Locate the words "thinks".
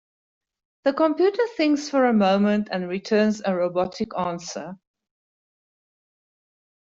1.57-1.87